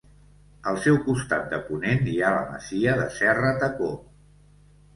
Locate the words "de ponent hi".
1.51-2.17